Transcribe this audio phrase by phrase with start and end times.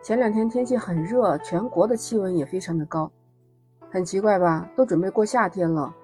[0.00, 3.10] 前两天天气很热，全国的气温也非常的高，
[3.90, 4.66] 很奇怪吧？
[4.74, 5.94] 都准备过夏天了，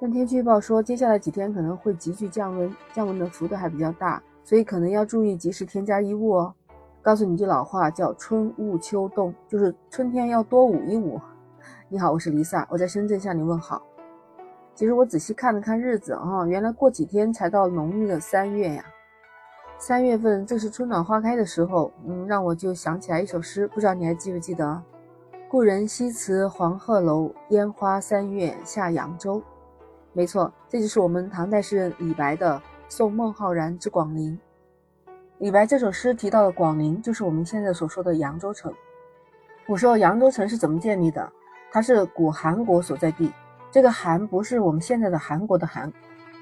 [0.00, 6.54] 但天气预报说接下来几天可能会急剧降温，降温的幅度还比较大，所以可能要注意及时添加衣物哦。
[7.00, 11.20] 告诉你句老话，叫春捂秋冻，就是春天要多捂一捂。
[11.88, 13.82] 你好，我是丽萨，我在深圳向你问好。
[14.74, 18.84] 其实我仔细看了看日子啊，原来过几天才到农历的三月呀。
[19.82, 24.80] 三月份正是春暖花开的时候，嗯，让我就想起来一首诗，不知道你还记不记得？
[25.48, 29.42] 故人西辞黄鹤楼，烟花三月下扬州。
[30.12, 32.54] 没错，这就是我们唐代诗人李白的
[32.88, 34.38] 《送孟浩然之广陵》。
[35.38, 38.72] 李白这首诗提到的广陵，就是我们现在所说的扬州城。
[39.66, 41.28] 古时候扬州城是怎么建立的？
[41.72, 43.32] 它是古韩国所在地。
[43.68, 45.92] 这个韩不是我们现在的韩国的韩，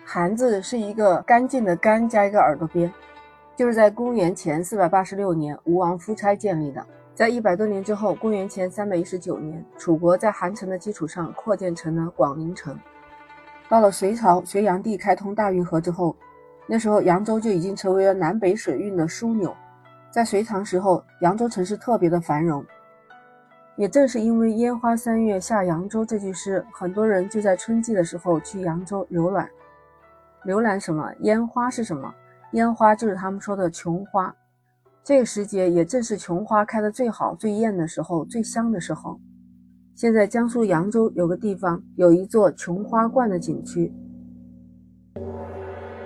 [0.04, 2.92] 韩字是一个干净的干加一个耳朵边。
[3.56, 6.84] 就是在公元前四百八十六年，吴王夫差建立的。
[7.14, 12.78] 在一百多年之后，公元前三百一十九年，楚国在韩城的基础上扩建成了广陵城。
[13.68, 16.16] 到了隋朝，隋炀帝开通大运河之后，
[16.66, 19.54] 那时候扬州就已经成为了南北水运的枢纽。
[20.10, 22.64] 在隋唐时候，扬州城市特别的繁荣。
[23.76, 29.48] 也正是因为“烟花三月下扬州”这句诗，很多人就在春季的时候去扬州游览。
[30.44, 31.12] 游览什么？
[31.20, 32.12] 烟花是什么？
[32.52, 34.34] 烟花就是他们说的琼花，
[35.04, 39.20] 这个时节也正是琼花开的最好、最艳的时候、最香的时候。
[39.94, 43.92] 现在江苏扬州有个地方有一座琼花观的景区，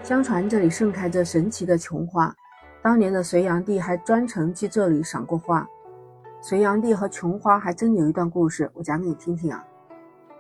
[0.03, 2.35] 相传这里盛开着神奇的琼花，
[2.83, 5.67] 当年的隋炀帝还专程去这里赏过花。
[6.43, 9.65] 隋炀帝和琼花还真有一段故事，我讲给你听听啊。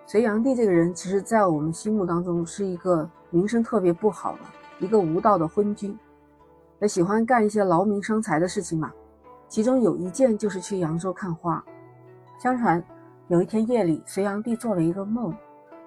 [0.04, 4.40] 隋炀帝这个人，其实在我们心目当中是一个名声特别不好的。
[4.78, 5.96] 一个无道的昏君，
[6.80, 8.92] 也喜欢干一些劳民伤财的事情嘛。
[9.48, 11.64] 其中有一件就是去扬州看花。
[12.38, 12.82] 相传
[13.28, 15.32] 有一天夜里，隋炀帝做了一个梦，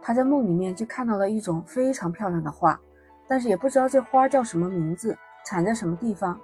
[0.01, 2.79] 他在梦里面就看到了一种非常漂亮的花，
[3.27, 6.39] 但是也不知道这花叫什么名字，产在什么地方。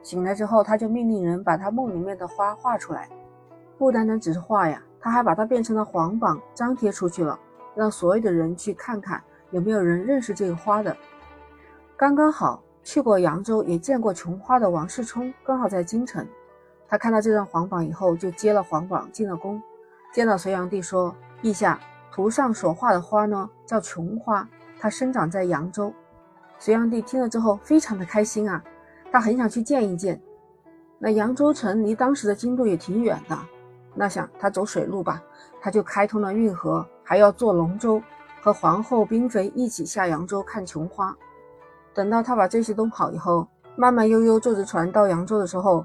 [0.00, 3.08] 醒来之后，他就命令人把他梦里面的花画出来，
[3.76, 7.38] 不单单只是画呀，他还把它变成了黄榜，张贴出去了，
[7.74, 10.96] 让所有的人去看看有没有人认识这个花的。
[11.98, 16.24] 刚刚好去过扬州，也见过琼花的王世充，刚好在京城。
[16.86, 19.60] 他看到这张皇榜以后，就接了皇榜，进了宫，
[20.12, 21.80] 见到隋炀帝说：“陛下，
[22.12, 24.48] 图上所画的花呢，叫琼花，
[24.78, 25.92] 它生长在扬州。”
[26.56, 28.62] 隋炀帝听了之后，非常的开心啊，
[29.10, 30.22] 他很想去见一见。
[31.00, 33.36] 那扬州城离当时的京都也挺远的，
[33.92, 35.20] 那想他走水路吧，
[35.60, 38.00] 他就开通了运河，还要坐龙舟，
[38.40, 41.16] 和皇后、嫔妃一起下扬州看琼花。
[41.98, 43.44] 等到他把这些弄好以后，
[43.74, 45.84] 慢慢悠悠坐着船到扬州的时候，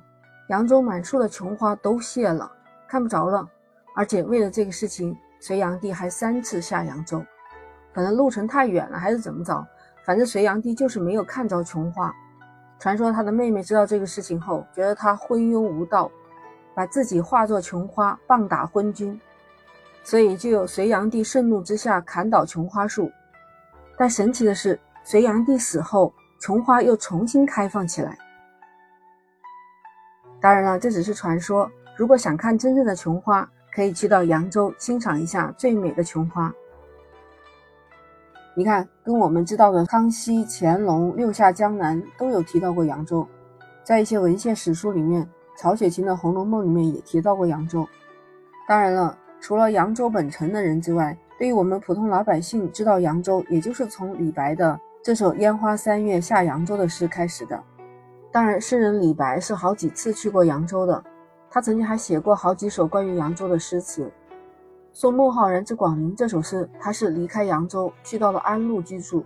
[0.49, 2.51] 扬州满树的琼花都谢了，
[2.87, 3.49] 看不着了。
[3.95, 7.19] 而且为了这个事情，隋炀帝还三次下扬州，
[7.95, 9.65] 可能路程太远了，还是怎么着？
[10.05, 12.13] 反正隋炀帝就是没有看着琼花。
[12.77, 16.11] 传说他的妹妹知道这个事情后，觉得他昏庸无道，
[16.75, 19.19] 把自己化作琼花，棒打昏君，
[20.03, 23.11] 所以就有隋炀帝盛怒之下砍倒琼花树。
[23.97, 24.79] 但神奇的是。
[25.03, 28.17] 隋炀帝死后，琼花又重新开放起来。
[30.39, 31.69] 当然了，这只是传说。
[31.95, 36.53] 如果想看真正的琼花，可以去到扬州欣赏一下最美的琼花。
[38.55, 43.27] 你看，跟我们知道的康熙、乾隆、六下江南都有提到过扬州，
[43.83, 45.27] 在一些文献史书里面，
[45.57, 47.87] 曹雪芹的《红楼梦》里面也提到过扬州。
[48.67, 54.79] 当然了，除了扬州本城的人之外，对于我们普通老百姓知道扬州，也就是从李白的。
[55.03, 57.61] 这首《烟花三月下扬州》的诗开始的。
[58.31, 61.03] 当然，诗人李白是好几次去过扬州的，
[61.49, 64.05] 他曾经还写过好几首关于扬州的诗词。
[64.93, 69.25] 《送孟浩然之广陵》这首诗，他是离开扬州去到了安陆居住。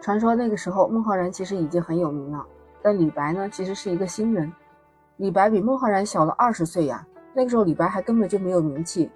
[0.00, 2.42] 传说那个时候孟浩然其实已经很有名了，
[2.80, 4.50] 但李白呢，其实是一个新人。
[5.18, 9.10] 李白比孟浩然小了二十岁呀，那个时候李白还根本就没有名气。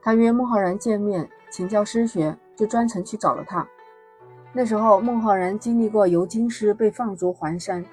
[0.00, 3.66] 他约孟浩然见面，请教诗学，就专程去找了他。
[4.58, 7.84] 那时候，孟浩然经历过游京师，被放逐还山。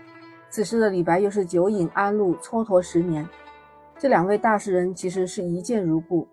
[0.49, 3.23] 此时的李白又是酒饮安陆，蹉跎十年。
[3.99, 6.27] 这两位大诗人其实是一见如故。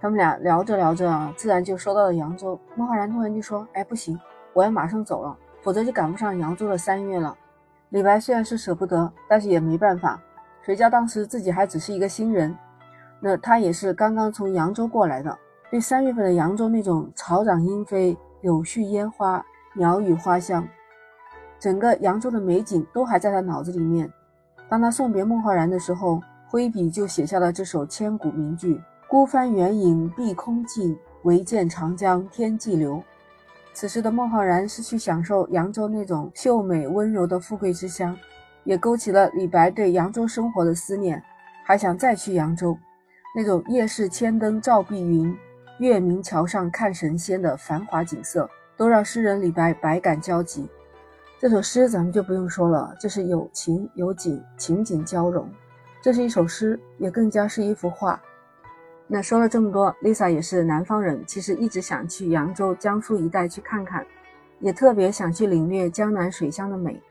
[0.00, 2.58] 他们俩聊着聊着啊，自然就说到了扬州。
[2.74, 4.18] 孟浩然突然就说：“哎，不行，
[4.52, 7.32] 我要马上走了，否则就赶不上扬州的三月了。”
[7.90, 10.20] 李白虽然是舍不得，但是也没办法。
[10.60, 12.52] 谁叫当时自己还只是一个新人？
[13.20, 15.38] 那他也是刚刚从扬州过来的，
[15.70, 18.18] 对三月份的扬州那种草长莺飞。
[18.40, 19.44] 柳絮烟花，
[19.74, 20.66] 鸟语花香，
[21.58, 24.10] 整个扬州的美景都还在他脑子里面。
[24.68, 33.02] 当他送别孟浩然的时候，挥笔就写下了这首千古名句：“孤帆远影碧空尽，唯见长江天际流。”
[33.72, 38.16] 此时的孟浩然是去享受扬州那种秀美温柔的富贵之乡，
[38.64, 41.22] 也勾起了李白对扬州生活的思念，
[41.64, 42.76] 还想再去扬州。
[43.36, 45.36] 那种夜市千灯照碧云，
[45.80, 48.46] 月明桥上看神仙的繁华景色，
[48.76, 50.68] 都让诗人李白百感交集。
[51.38, 55.48] 这首诗咱们就不用说了，这是有情有景，情景交融。
[56.02, 58.20] 这是一首诗，也更加是一幅画。
[59.06, 64.06] 那说了这么多，Lisa 也是南方人，其实一直想去扬州、江苏一带去看看，
[64.58, 67.02] 也特别想去领略江南水乡的美，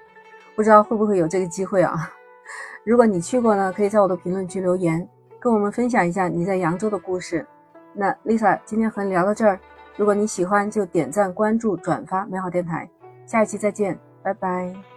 [0.56, 2.12] 不知道会不会有这个机会啊？
[2.86, 5.10] 如果你去过呢，可以在我的评论区留言。
[5.40, 7.48] 跟我们分享一下你在扬州的故事。
[7.94, 9.60] 那 Lisa 今天和你聊到这儿，
[9.98, 12.90] 如果你喜欢就点赞、关注、转发美好电台。
[13.26, 14.89] 下一期再见，拜拜。